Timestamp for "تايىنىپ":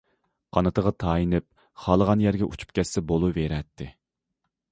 1.03-1.45